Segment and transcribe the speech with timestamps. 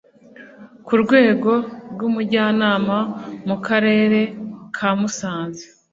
[0.85, 1.51] ku rwego
[1.91, 2.97] rw'umujyanama
[3.47, 4.19] mu Karere
[4.75, 5.65] ka Musanze,